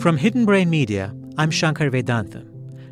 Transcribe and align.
From 0.00 0.16
Hidden 0.16 0.46
Brain 0.46 0.70
Media, 0.70 1.14
I'm 1.36 1.50
Shankar 1.50 1.90
Vedantam. 1.90 2.48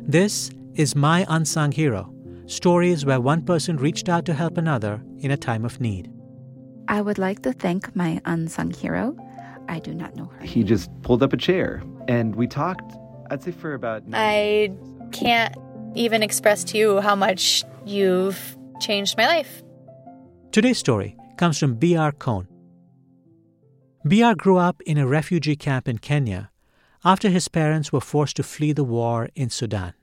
This 0.07 0.51
is 0.75 0.95
My 0.95 1.25
Unsung 1.27 1.71
Hero 1.71 2.13
stories 2.45 3.05
where 3.05 3.19
one 3.19 3.41
person 3.41 3.77
reached 3.77 4.09
out 4.09 4.25
to 4.25 4.33
help 4.33 4.57
another 4.57 5.01
in 5.19 5.31
a 5.31 5.37
time 5.37 5.65
of 5.65 5.81
need. 5.81 6.11
I 6.87 7.01
would 7.01 7.17
like 7.17 7.41
to 7.43 7.53
thank 7.53 7.95
my 7.95 8.21
unsung 8.25 8.71
hero. 8.71 9.15
I 9.67 9.79
do 9.79 9.93
not 9.93 10.15
know 10.15 10.25
her. 10.25 10.45
He 10.45 10.63
just 10.63 10.89
pulled 11.01 11.21
up 11.21 11.33
a 11.33 11.37
chair 11.37 11.83
and 12.07 12.35
we 12.35 12.47
talked, 12.47 12.93
I'd 13.29 13.43
say, 13.43 13.51
for 13.51 13.73
about. 13.73 14.03
I 14.13 14.71
can't 15.11 15.55
even 15.95 16.23
express 16.23 16.63
to 16.65 16.77
you 16.77 17.01
how 17.01 17.15
much 17.15 17.63
you've 17.85 18.57
changed 18.79 19.17
my 19.17 19.27
life. 19.27 19.63
Today's 20.51 20.77
story 20.77 21.15
comes 21.37 21.57
from 21.57 21.75
Biar 21.75 22.17
Kon. 22.17 22.47
Biar 24.05 24.35
grew 24.35 24.57
up 24.57 24.81
in 24.83 24.97
a 24.97 25.07
refugee 25.07 25.55
camp 25.55 25.87
in 25.87 25.97
Kenya 25.97 26.49
after 27.03 27.29
his 27.29 27.47
parents 27.47 27.91
were 27.91 28.01
forced 28.01 28.35
to 28.35 28.43
flee 28.43 28.73
the 28.73 28.83
war 28.83 29.29
in 29.35 29.49
Sudan. 29.49 29.93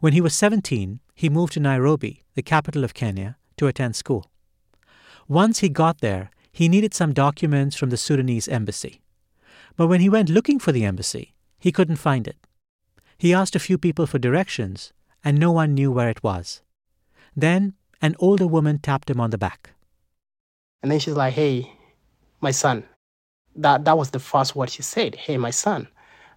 When 0.00 0.12
he 0.12 0.20
was 0.20 0.34
17, 0.34 1.00
he 1.14 1.28
moved 1.28 1.54
to 1.54 1.60
Nairobi, 1.60 2.22
the 2.34 2.42
capital 2.42 2.84
of 2.84 2.94
Kenya, 2.94 3.36
to 3.56 3.66
attend 3.66 3.96
school. 3.96 4.30
Once 5.28 5.60
he 5.60 5.68
got 5.68 6.00
there, 6.00 6.30
he 6.52 6.68
needed 6.68 6.94
some 6.94 7.12
documents 7.12 7.76
from 7.76 7.90
the 7.90 7.96
Sudanese 7.96 8.48
embassy. 8.48 9.00
But 9.76 9.86
when 9.86 10.00
he 10.00 10.08
went 10.08 10.28
looking 10.28 10.58
for 10.58 10.72
the 10.72 10.84
embassy, 10.84 11.34
he 11.58 11.72
couldn't 11.72 11.96
find 11.96 12.28
it. 12.28 12.36
He 13.16 13.32
asked 13.32 13.56
a 13.56 13.60
few 13.60 13.78
people 13.78 14.06
for 14.06 14.18
directions, 14.18 14.92
and 15.24 15.38
no 15.38 15.50
one 15.52 15.74
knew 15.74 15.90
where 15.90 16.08
it 16.10 16.22
was. 16.22 16.60
Then 17.34 17.74
an 18.00 18.16
older 18.18 18.46
woman 18.46 18.78
tapped 18.78 19.08
him 19.08 19.20
on 19.20 19.30
the 19.30 19.38
back. 19.38 19.70
And 20.82 20.90
then 20.90 20.98
she's 20.98 21.14
like, 21.14 21.34
"Hey, 21.34 21.72
my 22.40 22.50
son." 22.50 22.84
That 23.54 23.84
that 23.84 23.96
was 23.96 24.10
the 24.10 24.18
first 24.18 24.56
word 24.56 24.70
she 24.70 24.82
said. 24.82 25.14
"Hey, 25.14 25.36
my 25.36 25.50
son, 25.50 25.88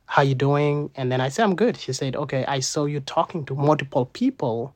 how 0.06 0.22
you 0.22 0.36
doing?" 0.36 0.90
And 0.96 1.12
then 1.12 1.22
I 1.22 1.30
said, 1.30 1.44
"I'm 1.44 1.56
good." 1.56 1.78
She 1.78 1.94
said, 1.94 2.16
"Okay, 2.16 2.46
I 2.46 2.60
saw 2.60 2.86
you 2.86 3.00
talking 3.00 3.46
to 3.46 3.56
multiple 3.56 4.06
people, 4.08 4.76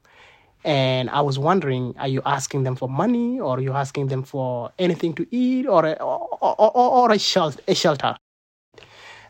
and 0.63 1.09
I 1.09 1.21
was 1.21 1.39
wondering, 1.39 1.95
are 1.99 2.07
you 2.07 2.21
asking 2.25 2.63
them 2.63 2.75
for 2.75 2.89
money, 2.89 3.39
or 3.39 3.57
are 3.57 3.61
you 3.61 3.73
asking 3.73 4.07
them 4.07 4.23
for 4.23 4.71
anything 4.77 5.13
to 5.15 5.25
eat, 5.31 5.67
or 5.67 5.85
a, 5.85 5.93
or, 5.93 6.37
or, 6.41 6.71
or 6.75 7.11
a, 7.11 7.19
shelter, 7.19 7.61
a 7.67 7.75
shelter?" 7.75 8.15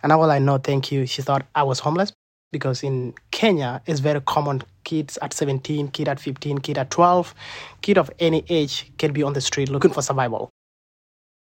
And 0.01 0.11
I 0.13 0.15
was 0.15 0.27
like, 0.27 0.41
"No, 0.41 0.57
thank 0.57 0.91
you." 0.91 1.05
She 1.05 1.21
thought 1.21 1.45
I 1.55 1.63
was 1.63 1.79
homeless 1.79 2.11
because 2.51 2.83
in 2.83 3.13
Kenya 3.31 3.81
it's 3.85 3.99
very 3.99 4.21
common 4.21 4.63
kids 4.83 5.17
at 5.21 5.33
17, 5.33 5.89
kid 5.89 6.07
at 6.07 6.19
15, 6.19 6.59
kid 6.59 6.77
at 6.77 6.89
12, 6.89 7.35
kid 7.81 7.97
of 7.97 8.09
any 8.19 8.43
age 8.49 8.91
can 8.97 9.13
be 9.13 9.23
on 9.23 9.33
the 9.33 9.41
street 9.41 9.69
looking 9.69 9.91
for 9.91 10.01
survival. 10.01 10.49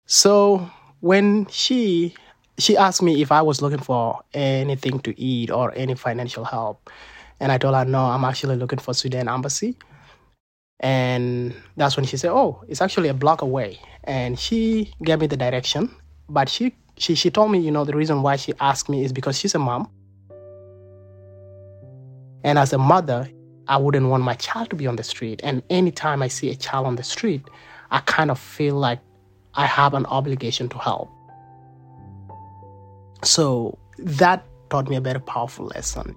So 0.05 0.69
when 1.01 1.47
she 1.47 2.15
she 2.57 2.77
asked 2.77 3.01
me 3.01 3.21
if 3.21 3.31
I 3.31 3.41
was 3.41 3.61
looking 3.61 3.79
for 3.79 4.21
anything 4.33 4.99
to 5.01 5.19
eat 5.19 5.51
or 5.51 5.73
any 5.75 5.95
financial 5.95 6.45
help, 6.45 6.89
and 7.39 7.51
I 7.51 7.57
told 7.57 7.75
her 7.75 7.85
no, 7.85 8.05
I'm 8.05 8.23
actually 8.25 8.55
looking 8.55 8.79
for 8.79 8.93
Sudan 8.93 9.27
embassy. 9.27 9.77
And 10.79 11.53
that's 11.77 11.95
when 11.95 12.05
she 12.05 12.17
said, 12.17 12.31
"Oh, 12.31 12.63
it's 12.67 12.81
actually 12.81 13.09
a 13.09 13.13
block 13.13 13.41
away." 13.41 13.79
And 14.03 14.37
she 14.37 14.93
gave 15.03 15.19
me 15.21 15.27
the 15.27 15.37
direction, 15.37 15.95
but 16.29 16.49
she 16.49 16.75
she 16.97 17.15
she 17.15 17.31
told 17.31 17.51
me, 17.51 17.59
you 17.59 17.71
know, 17.71 17.85
the 17.85 17.95
reason 17.95 18.21
why 18.21 18.35
she 18.35 18.53
asked 18.59 18.89
me 18.89 19.03
is 19.03 19.13
because 19.13 19.39
she's 19.39 19.55
a 19.55 19.59
mom 19.59 19.89
and 22.43 22.59
as 22.59 22.73
a 22.73 22.77
mother, 22.77 23.29
I 23.67 23.77
wouldn't 23.77 24.07
want 24.07 24.23
my 24.23 24.33
child 24.35 24.69
to 24.71 24.75
be 24.75 24.85
on 24.85 24.97
the 24.97 25.03
street. 25.03 25.39
And 25.43 25.63
anytime 25.69 26.21
I 26.21 26.27
see 26.27 26.49
a 26.49 26.55
child 26.55 26.85
on 26.85 26.97
the 26.97 27.03
street, 27.03 27.41
I 27.91 27.99
kind 27.99 28.29
of 28.29 28.39
feel 28.39 28.75
like 28.75 28.99
I 29.53 29.65
have 29.65 29.93
an 29.93 30.05
obligation 30.07 30.67
to 30.69 30.77
help. 30.77 31.09
So 33.23 33.77
that 33.97 34.45
taught 34.69 34.89
me 34.89 34.95
a 34.95 35.01
very 35.01 35.19
powerful 35.19 35.65
lesson. 35.67 36.15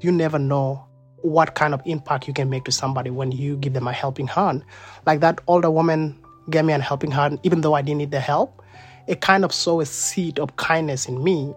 You 0.00 0.12
never 0.12 0.38
know 0.38 0.84
what 1.22 1.54
kind 1.54 1.74
of 1.74 1.80
impact 1.86 2.28
you 2.28 2.34
can 2.34 2.50
make 2.50 2.64
to 2.64 2.72
somebody 2.72 3.10
when 3.10 3.32
you 3.32 3.56
give 3.56 3.72
them 3.72 3.88
a 3.88 3.92
helping 3.92 4.26
hand. 4.26 4.64
Like 5.06 5.20
that 5.20 5.40
older 5.46 5.70
woman 5.70 6.18
gave 6.50 6.64
me 6.64 6.72
a 6.72 6.78
helping 6.78 7.10
hand, 7.10 7.40
even 7.42 7.62
though 7.62 7.74
I 7.74 7.82
didn't 7.82 7.98
need 7.98 8.10
the 8.10 8.20
help. 8.20 8.62
It 9.08 9.20
kind 9.20 9.44
of 9.44 9.52
sowed 9.52 9.80
a 9.80 9.86
seed 9.86 10.38
of 10.38 10.56
kindness 10.56 11.06
in 11.06 11.22
me 11.22 11.54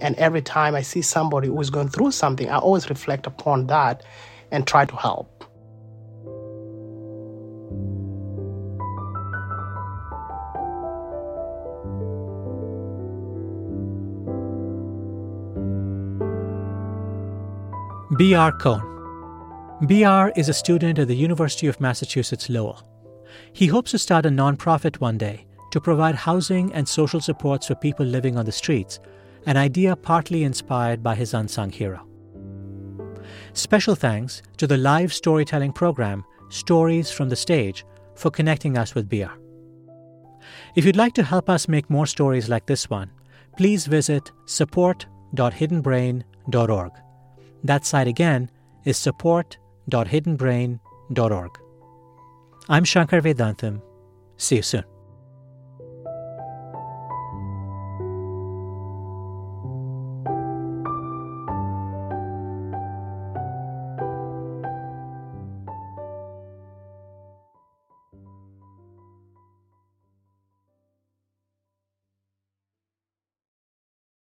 and 0.00 0.14
every 0.16 0.42
time 0.42 0.74
I 0.74 0.82
see 0.82 1.02
somebody 1.02 1.48
who 1.48 1.60
is 1.60 1.70
going 1.70 1.88
through 1.88 2.12
something, 2.12 2.48
I 2.48 2.58
always 2.58 2.88
reflect 2.88 3.26
upon 3.26 3.66
that 3.66 4.04
and 4.50 4.66
try 4.66 4.84
to 4.84 4.96
help. 4.96 5.37
Biar 18.12 18.58
Kon. 18.58 18.80
Biar 19.82 20.32
is 20.34 20.48
a 20.48 20.54
student 20.54 20.98
at 20.98 21.08
the 21.08 21.14
University 21.14 21.66
of 21.66 21.78
Massachusetts 21.78 22.48
Lowell. 22.48 22.82
He 23.52 23.66
hopes 23.66 23.90
to 23.90 23.98
start 23.98 24.24
a 24.24 24.30
nonprofit 24.30 24.98
one 24.98 25.18
day 25.18 25.44
to 25.72 25.80
provide 25.80 26.14
housing 26.14 26.72
and 26.72 26.88
social 26.88 27.20
supports 27.20 27.66
for 27.66 27.74
people 27.74 28.06
living 28.06 28.38
on 28.38 28.46
the 28.46 28.52
streets 28.52 28.98
an 29.44 29.58
idea 29.58 29.94
partly 29.94 30.44
inspired 30.44 31.02
by 31.02 31.14
his 31.14 31.34
unsung 31.34 31.70
hero. 31.70 32.06
Special 33.52 33.94
thanks 33.94 34.40
to 34.56 34.66
the 34.66 34.78
live 34.78 35.12
storytelling 35.12 35.74
program 35.74 36.24
Stories 36.48 37.10
from 37.10 37.28
the 37.28 37.36
Stage 37.36 37.84
for 38.14 38.30
connecting 38.30 38.78
us 38.78 38.94
with 38.94 39.10
Biar. 39.10 39.32
If 40.74 40.86
you'd 40.86 40.96
like 40.96 41.12
to 41.12 41.22
help 41.22 41.50
us 41.50 41.68
make 41.68 41.90
more 41.90 42.06
stories 42.06 42.48
like 42.48 42.64
this 42.64 42.88
one, 42.88 43.10
please 43.58 43.86
visit 43.86 44.32
support.hiddenbrain.org. 44.46 46.92
That 47.64 47.84
site 47.84 48.08
again 48.08 48.50
is 48.84 48.96
support.hiddenbrain.org. 48.96 51.50
I'm 52.68 52.84
Shankar 52.84 53.20
Vedantam. 53.20 53.82
See 54.36 54.56
you 54.56 54.62
soon. 54.62 54.84